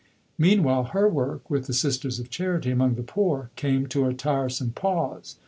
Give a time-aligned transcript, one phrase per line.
[0.39, 4.71] Meanwhile her work with the Sisters of Charity among the poor came to a tiresome
[4.71, 5.35] pause.